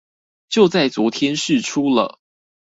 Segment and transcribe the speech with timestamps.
[0.49, 2.17] 就在昨天釋出了